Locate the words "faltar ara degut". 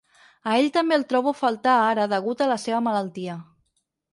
1.43-2.43